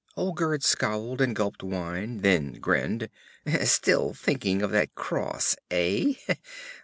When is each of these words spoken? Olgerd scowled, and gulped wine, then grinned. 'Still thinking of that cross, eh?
Olgerd 0.17 0.63
scowled, 0.63 1.21
and 1.21 1.35
gulped 1.35 1.61
wine, 1.61 2.21
then 2.21 2.53
grinned. 2.53 3.07
'Still 3.63 4.15
thinking 4.15 4.63
of 4.63 4.71
that 4.71 4.95
cross, 4.95 5.55
eh? 5.69 6.13